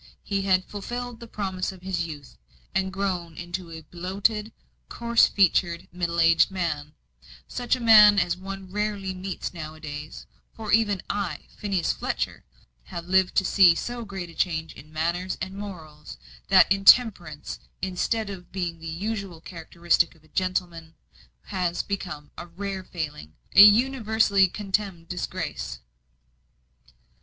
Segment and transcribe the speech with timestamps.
[0.23, 2.35] He had fulfilled the promise of his youth,
[2.73, 4.51] and grown into a bloated,
[4.89, 6.93] coarse featured, middle aged man;
[7.47, 10.25] such a man as one rarely meets with now a days;
[10.55, 12.43] for even I, Phineas Fletcher,
[12.85, 18.31] have lived to see so great a change in manners and morals, that intemperance, instead
[18.31, 20.95] of being the usual characteristic of "a gentleman,"
[21.43, 25.77] has become a rare failing a universally contemned disgrace.